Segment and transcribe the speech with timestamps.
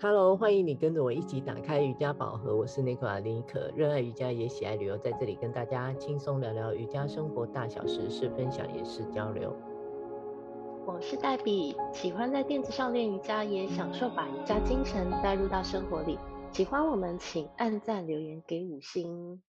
[0.00, 2.54] Hello，欢迎你跟着我一起打开瑜伽宝盒。
[2.54, 9.52] 我是内克瓦尼可，热爱瑜伽也喜爱旅游，在这里跟大家轻松聊聊瑜伽生活大小事，是分享也是交流。
[10.86, 16.16] 我是黛比，喜欢在垫子上练瑜伽，也享受把瑜伽精神带入到生活里。
[16.52, 19.42] 喜欢我们，请按赞留言给五星。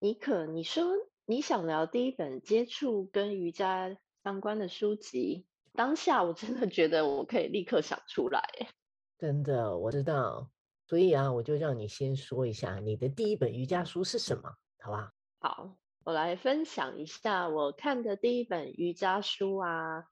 [0.00, 0.82] 尼可，你说
[1.26, 3.94] 你想聊第一本接触跟瑜伽
[4.24, 5.44] 相关的书籍，
[5.74, 8.42] 当下我真的觉得我可以立刻想出来。
[9.18, 10.48] 真的，我知道，
[10.86, 15.12] 所以啊，我就让你先说一下你的第一本瑜伽书是什么，好吧？
[15.40, 20.04] 好，我来分享一下我看的第一本瑜伽书啊，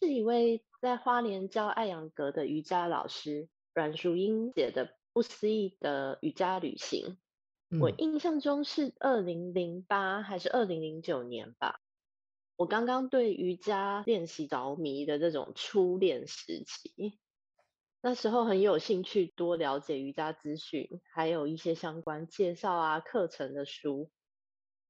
[0.00, 7.06] 是一位在花莲教艾扬格的瑜伽老师阮淑英写的《不思议的瑜伽旅行》。
[7.70, 11.80] 嗯，我印象中是二零零八还是二零零九年吧？
[12.54, 17.18] 我刚刚对瑜伽练习着迷的这种初恋时期。
[18.06, 24.10] 那时候很有兴趣多了解瑜伽资讯，还有一些相关介绍啊课程的书，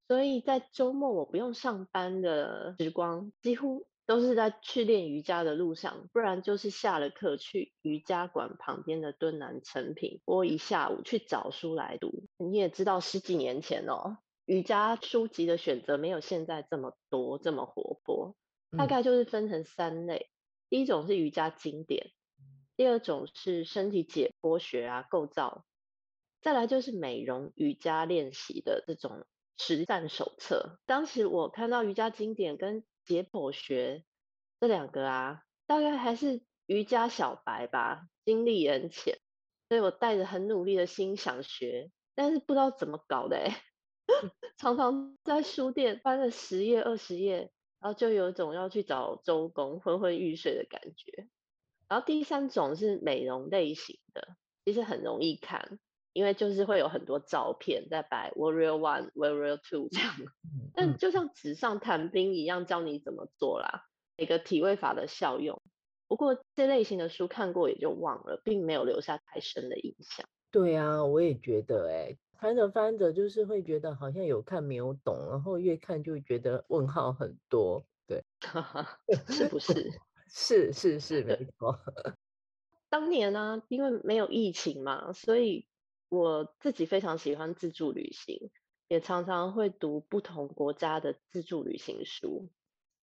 [0.09, 12.25] 所以在周末我不用上班的时光，几乎都是在去练瑜伽的路上，不然就是下了课去瑜伽馆旁边的敦南成品窝一下午去找书来读。
[12.37, 18.35] 你也知道十几年前哦，瑜伽书籍的选择没有现在这么多这么活泼，
[18.77, 20.31] 大概就是分成三类，
[20.69, 22.11] 第一种是瑜伽经典。
[22.77, 25.65] 第二种是身体解剖学啊，构造，
[26.41, 30.81] 再来就是美容瑜伽练习的这种实战手册。
[30.87, 34.05] 当时我看到瑜伽经典跟解剖学
[34.61, 39.19] 这两个啊，大概还是瑜伽小白吧，经历很浅，
[39.69, 43.51] 所以我带着很努力的心想学，但是不知道怎么搞的，
[44.59, 51.29] 常常在书店翻了十页二十页，然后就有一种要去找周公昏昏欲睡的感觉。
[51.95, 54.35] 然后第三种是美容类型的，
[54.65, 55.79] 其实很容易看，
[56.13, 60.13] 因为就是会有很多照片在摆 Warrior One、Warrior Two 这样，
[60.75, 63.85] 但就像纸上谈兵一样，教你怎么做啦，
[64.17, 65.63] 每个体位法的效用。
[66.09, 70.27] 不过这类型的书看过也就忘了，并没有留下太深的印象。
[70.51, 78.25] 对啊，我也觉得、欸，哎，翻着翻着就是会觉得好像有看没有懂，然后越看就会觉得问号很多，对，
[79.31, 79.93] 是不是？
[80.37, 81.79] 是是是，没错。
[82.91, 85.69] 当年呢、啊，因为没有疫情嘛，所以
[86.09, 88.51] 我自己非常喜欢自助旅行，
[88.89, 92.51] 也常常会读不同国家的自助旅行书。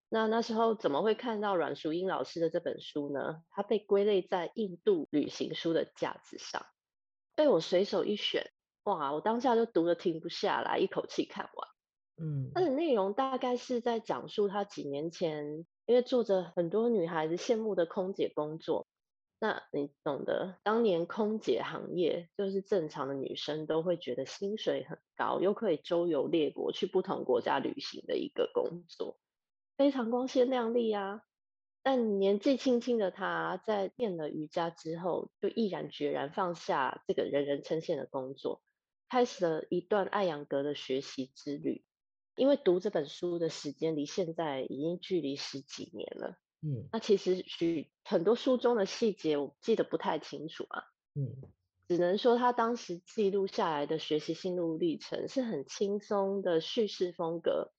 [0.09, 3.44] 那那时候怎么会看到阮淑英老师的这本书呢？
[3.50, 6.66] 它被归类在印度旅行书的架子上，
[7.34, 8.52] 被我随手一选，
[8.84, 9.13] 哇！
[9.13, 11.68] 我当下就读的停不下来，一口气看完。
[12.18, 15.66] 嗯，它的内容大概是在讲述他几年前。
[15.86, 18.88] 因为做着很多女孩子羡慕的空姐工作，
[19.40, 29.18] 那你懂得，当年空姐行业就是正常的女生都会觉得薪水很高，又可以周游列国去不同国家旅行的一个工作，
[29.78, 31.24] 非常光鲜亮丽啊。
[31.84, 38.62] 但年纪轻轻的她，在练了瑜伽之后，就毅然决然放下这个人人称羡的工作，
[39.09, 41.84] 开始了一段艾扬格的学习之旅。
[42.36, 50.84] 因为读这本书的时间离现在已经距离十几年了，嗯，那其实许很多书中的细节我记得不太清楚啊，
[51.14, 51.36] 嗯，
[51.88, 57.74] 只能说他当时记录下来的学习心路历程是很轻松的叙事风格，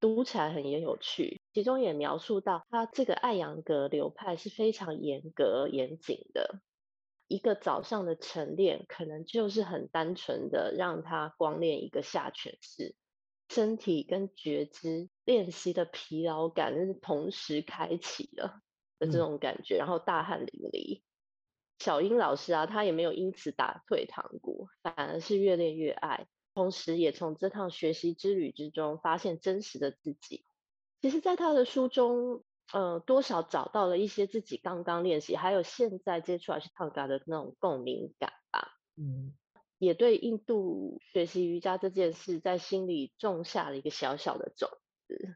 [0.00, 6.60] 读起来很也有趣，其中也描述到他这个艾扬格流派是非常严格严谨的，
[7.28, 12.96] 一个早上的晨练可能就是很单纯的让他光练一个下犬式。
[13.52, 18.62] 身体跟觉知练习的疲劳感是同时开启了
[18.98, 21.02] 的这种感觉，嗯、然后大汗淋漓。
[21.78, 30.46] 小英老师啊，他也没有因此打退堂鼓，反而是越练越爱，同时也从这趟学习之旅之中发现真实的自己。
[31.02, 38.78] 其实，在他的书中，呃，多少找到了一些自己刚刚练习，还有现在接触阿斯汤加的那种共鸣感吧。
[38.96, 39.34] 嗯。
[39.84, 44.68] 也对印度学习瑜伽这件事，在心里种下了一个小小的种
[45.08, 45.34] 子。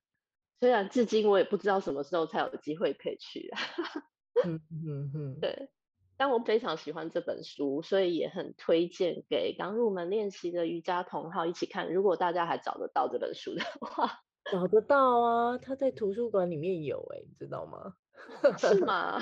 [0.61, 3.51] 虽然至今我也不知道什么时候才有机会可以去。
[4.47, 5.69] 嗯嗯嗯，对。
[6.17, 11.93] 但我非常喜欢这本书，所以也很推荐给刚入门练习的瑜伽同好一起看。
[11.93, 14.23] 如果大家还找得到这本书的话，
[14.53, 17.97] 找得到啊，它在图书馆里面有哎、欸，你知道吗？
[18.57, 19.19] 是吗？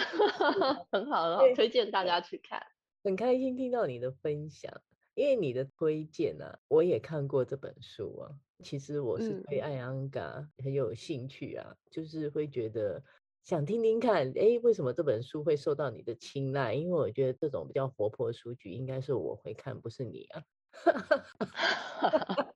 [0.93, 2.67] 很好，很好，推荐大家去看。
[3.03, 4.83] 很开心听到你的分享。
[5.15, 8.31] 因为你的推荐呢、啊，我也看过这本书啊。
[8.63, 13.03] 其实我是对艾扬格很有兴趣啊，嗯、就是会觉得
[13.43, 16.75] 想听听看，哎，为什么这本书会受到你的青睐？
[16.75, 20.43] 因为我觉得这种比较活泼的书局，应该是我会看，不是你啊。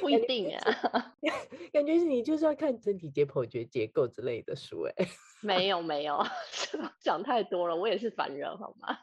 [0.00, 1.16] 不一定啊，
[1.72, 4.94] 感觉是你就是要看整体解剖学结构之类的书，哎，
[5.42, 6.22] 没有没有，
[7.00, 8.96] 讲太多了，我也是凡人，好吗？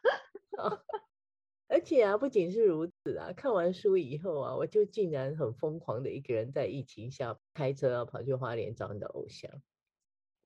[1.67, 9.51] 而且啊，不仅是如此啊，看完书以后啊，我就竟然很疯狂的一个人在疫情下开车要跑去花莲找你的偶像。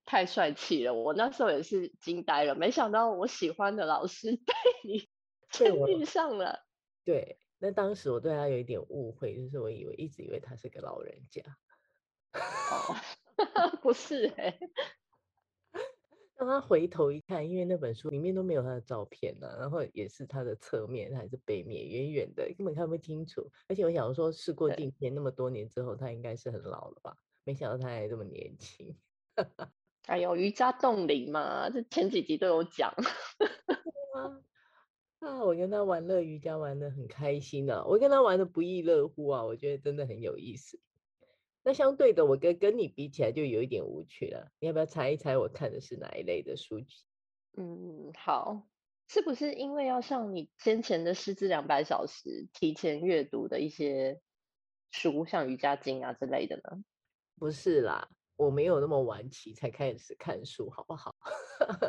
[0.06, 0.94] 太帅气了！
[0.94, 5.08] 我那时候也是惊呆了，没想到我喜欢的老师 被你
[5.94, 6.66] 遇上了。
[7.04, 11.44] 对，那当时我对他有一点误会，就是我以为一直以为他是个老人家。
[12.34, 12.96] 哦，
[13.84, 14.60] 不是哎、欸。
[16.40, 23.52] 当他回头一看，因为那本书里面都没有他的照片呢、啊，然后也是他的侧面还是背面，远远的根本看不清楚。
[23.68, 27.18] 而且我想说，事过境迁，那么多年之后，他应该是很老了吧？
[27.44, 28.96] 没想到他还这么年轻。
[30.08, 32.90] 哎呦，瑜伽冻龄嘛，这前几集都有讲。
[34.16, 34.40] 啊，
[35.20, 40.80] 啊，我跟他玩乐瑜伽玩得很开心呢、啊，我跟他玩得不亦乐乎啊，我觉得真的很有意思。
[41.70, 44.50] 那相对的，我跟跟你比起来就有一点无趣了。
[44.60, 47.04] 你要不要猜一猜我看的是哪一类的书籍？
[47.58, 48.68] 嗯，好，
[49.08, 54.20] 是不是因为要上你先前的师资两百小时，提前阅读的一些
[54.90, 56.84] 书，像瑜伽经啊之类的呢？
[57.38, 58.10] 不是啦。
[58.36, 61.16] 我没有那么晚起才开始看书，好不好？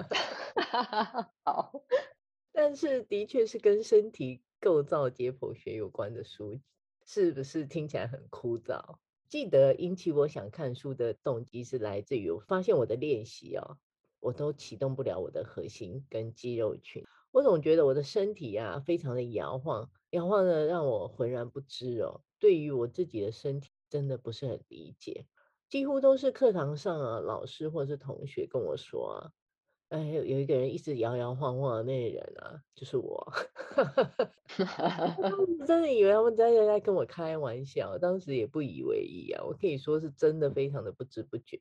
[1.43, 1.73] 好，
[2.53, 6.61] 但是的确是跟身体构造解剖学有关的书，
[7.07, 8.99] 是不是听起来很枯燥？
[9.31, 13.79] 记得引起我想看书的动机是来自于我发现我的练习哦，
[14.19, 25.27] 我都启动不了我的核心跟肌肉群，我总觉得我的身体啊非常的摇晃，摇晃的让我浑然不知哦，对于我自己的身体真的不是很理解。
[25.69, 29.31] 几乎都是课堂上啊，老师或是同学跟我说啊，
[29.91, 33.33] 哎，有一个人一直摇摇晃晃的那个人啊，就是我。
[35.67, 39.43] 真的以为他们在在跟我开玩笑，当时也不以为意啊。
[39.45, 41.61] 我可以说是真的非常的不知不觉。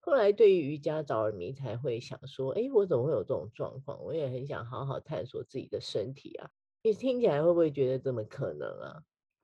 [0.00, 4.02] 后来对于瑜伽着了迷，才会想说，哎，我怎么会有这种状况？
[4.02, 6.50] 我也很想好好探索自己的身体啊。
[6.82, 9.02] 你听起来会不会觉得怎么可能啊？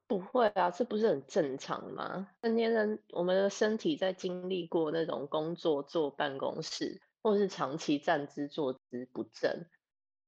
[0.08, 2.28] 不会啊，这不是很正常吗？
[2.42, 9.66] 成年人，我们的身体在经历过那种工作坐办公室，或是长期站姿坐姿不正，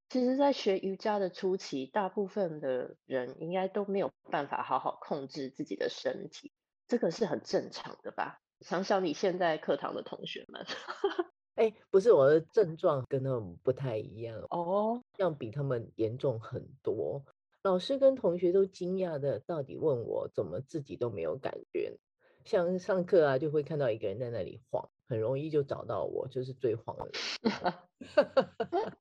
[0.09, 6.50] 其实，在学瑜伽的初期，大部分的人应该都没有办法好好控制自己的身体，
[6.89, 8.41] 这个是很正常的吧？
[8.62, 10.67] 想想你现在课堂的同学们，
[11.55, 17.23] 哎，不是我的症状跟他们不太一样哦，这样比他们严重很多。
[17.62, 21.97] 老师跟同学都惊讶的，到底问我怎么自己都没有感觉。
[22.45, 27.11] 像上课啊，就会看到一个人在那里晃，很容易就找到我，就是最晃的。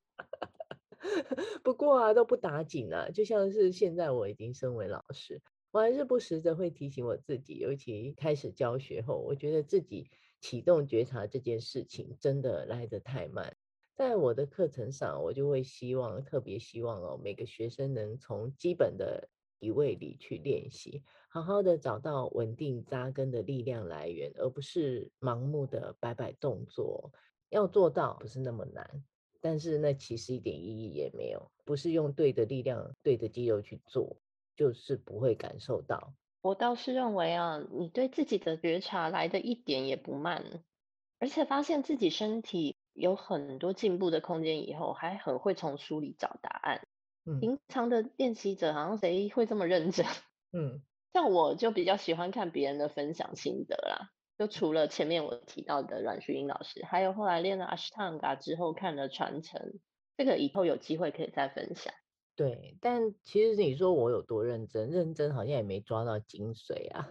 [1.64, 10.10] 不过啊，都不打紧啊，就像是现在我已经身为老师，我还是不时的会提醒我自己，尤其开始教学后，我觉得自己
[10.40, 13.56] 启动觉察这件事情真的来得太慢。
[13.96, 21.04] 在我的课程上，我就会希望，特别希望哦，每个学生能从基本的体位里去练习，
[21.44, 27.12] 好好的找到稳定扎根的力量来源，而不是盲目的摆摆动作。
[27.50, 29.04] 要做到不是那么难，
[29.40, 31.52] 但是那其实一点意义也没有。
[31.64, 34.18] 不是用对的力量、对的肌肉去做，
[34.56, 36.14] 就是不会感受到。
[36.42, 40.44] 我倒是认为啊，你对自己的觉察来的一点也不慢，
[41.20, 42.76] 而且发现自己身体。
[42.98, 46.88] 有很多进步的空间，以后还很会从书里找答案。
[47.26, 50.04] 嗯，平常的练习者好像谁会这么认真？
[50.52, 50.82] 嗯，
[51.18, 54.12] 像我就比较喜欢看别人的分享心得啦。
[54.38, 59.80] 就除了前面我提到的阮旭英老师，还有后来练了阿斯汤嘎之后看了传承，
[60.16, 61.92] 这个以后有机会可以再分享。
[62.36, 67.10] 对，但其实你说我有多认真，认真好像也没抓到精髓啊。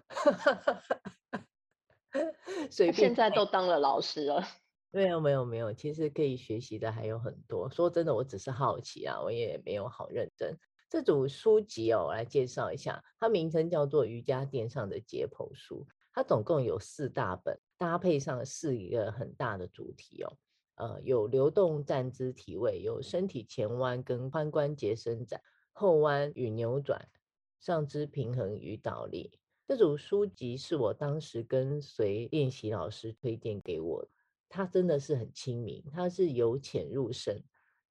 [2.71, 4.45] 所以现在都当了老师了。
[4.93, 7.69] 没有没有没有，其实可以学习的还有很多。
[7.71, 10.57] 说真的，我只是好奇啊，我也没有好认真。
[10.88, 20.37] 这组书籍哦，我来介绍一下，它名称叫做《瑜伽垫上的解剖书》，它总共有四大本，搭配上是一个很大的主题哦。
[20.76, 25.40] 呃，有流动站姿体位，有身体前弯跟髋关节伸展，
[25.73, 27.09] 后弯与扭转，
[27.59, 29.38] 上肢平衡与倒立。
[29.66, 34.09] 这组书籍是我当时跟随练习老师推荐给我的。
[34.49, 37.43] 它真的是很亲民，它是由浅入深，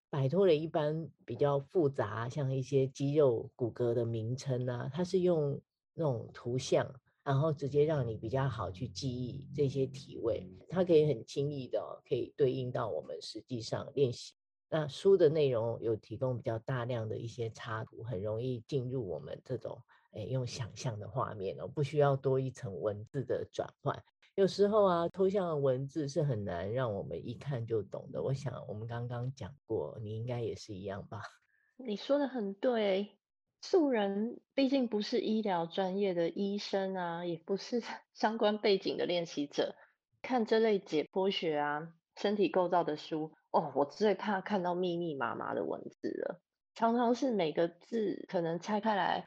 [0.08, 5.60] 摆脱了一般比较复杂，像一些肌肉骨骼的名称啊，它是用
[5.94, 6.88] 那种图像
[7.24, 14.32] 然后直接让你比较好去记忆这些体位，它可以很轻易的、可以对应到我们实际上练习。
[14.68, 19.80] 那书的内容有提供比较大量的一些插图，很容易进入我们这种
[20.12, 24.02] 诶用想象的画面哦，不需要多一层文字的转换。
[24.36, 28.22] 有时候啊，抽象的文字是很难让我们一看就懂的。
[28.22, 31.22] 我想我们刚刚讲过，你应该也是一样吧？
[31.76, 33.18] 你说的很对。
[33.62, 39.74] 素人毕竟不是医疗专业的医生啊，也不是 相关背景的练习者，
[40.20, 46.42] 看这类解剖学啊、身体构造的书，哦，我最怕看到密密麻麻的文字了。
[46.74, 49.26] 常常是每个字可能拆开来，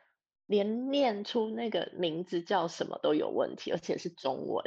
[0.50, 4.66] 连念出那个名字叫什么都有问题，而且是中文。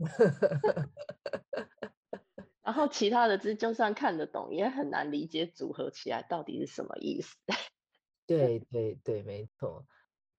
[2.60, 7.36] 然后其他的字就算看得懂，也很难理解组合起来到底是什么意思。
[8.26, 9.86] 对对对，没错。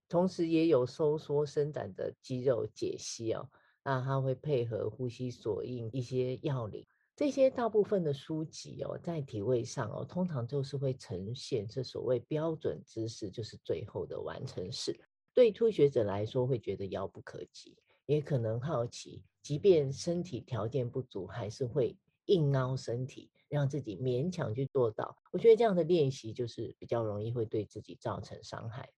[0.09, 3.49] 同时也有收缩伸展的肌肉解析哦，
[3.85, 6.85] 那它会配合呼吸锁印一些要领。
[7.15, 14.99] 这些大部分的书籍哦，在体位上哦，通常就是会呈现这所谓标准姿势，就是最后的完成式。
[15.33, 23.29] 对初学者来说，会觉得遥不可及，也可能好奇，即便身体条件不足，还是会硬凹身体。
[23.49, 28.89] 让自己勉强去做到，我觉得这样的练习就是比较容易会对自己造成伤害。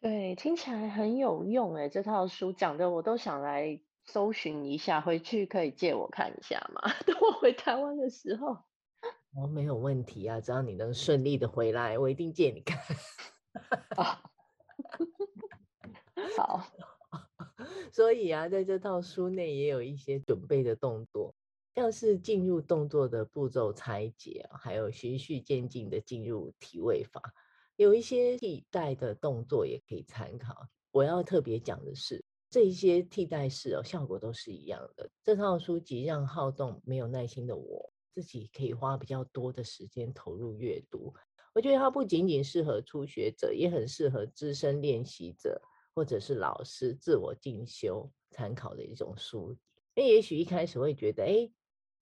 [0.00, 3.80] 对，听起来很有用诶，这套书讲的我都想来
[4.12, 6.82] 搜寻一下，回去可以借我看一下吗？
[7.06, 8.56] 等我回台湾的时候。
[9.36, 12.78] 哦，没有问题啊，只要你能顺利的回来，我一定借你看。
[16.36, 16.66] 好，
[17.92, 21.34] 所以啊，在这套书内也有一些准备的动作。
[21.76, 27.22] 像是进入动作的步骤拆解，还有循序渐进的进入体位法，
[27.76, 30.66] 有一些替代的动作也可以参考。
[30.90, 35.08] 我要特别讲的是，这些替代式哦，效果都是一样的。
[35.22, 41.14] 这套书籍让好动没有耐心的我自己可以花比较多的时间投入阅读。
[41.54, 45.62] 我觉得它不仅仅适合初学者，也很适合资深练习者
[45.94, 49.56] 或者是老师自我进修参考的一种书。
[49.94, 51.50] 那也许一开始会觉得，哎。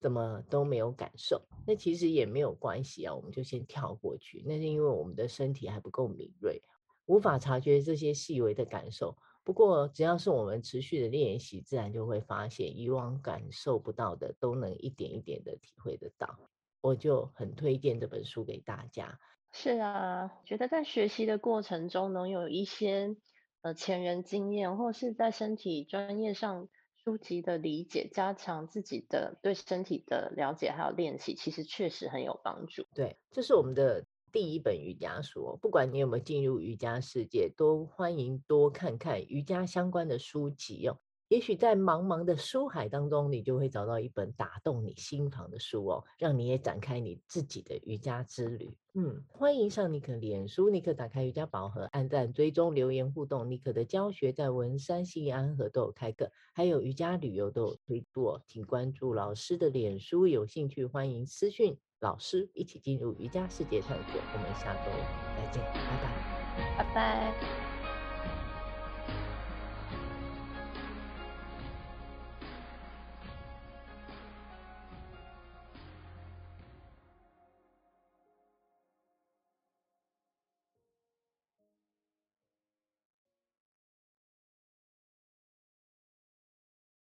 [0.01, 4.41] 怎么都没有感受，那其实也没有关系啊，我们就先跳过去。
[4.47, 6.63] 那是因为我们的身体还不够敏锐，
[7.07, 9.13] 无法察觉这些细微的感受。
[9.49, 16.37] 不过只要是我们持续的练习，自然就会发现以往感受不到的，都能一点一点的体会得到。
[16.81, 19.17] 我就很推荐这本书给大家。
[19.51, 23.15] 是啊，觉得在学习的过程中，能有一些
[23.63, 26.69] 呃前人经验，或是在身体专业上。
[27.01, 32.85] 书籍的理解，加强自己的对身体的了解，还有练习，其实确实很有帮助。
[32.93, 35.57] 对，这是我们的第一本瑜伽书。
[35.61, 40.97] 不管你有没有进入瑜伽世界，都欢迎多看看瑜伽相关的书籍哦。
[41.27, 48.75] 也许在茫茫的书海当中，你就会找到一本打动你心房的书哦，让你也展开你自己的瑜伽之旅。
[48.95, 53.47] 嗯，欢迎上妮可脸书，妮可打开瑜伽宝盒，按赞、追踪、留言互动。
[53.47, 64.21] 妮可的教学在文山、西安和都有开课，还有瑜伽旅游都有推出，请关注老师的脸书，有兴趣欢迎私讯老师，一起进入瑜伽世界探索。
[64.33, 64.91] 我们下周
[65.35, 67.68] 再见，拜拜，拜拜。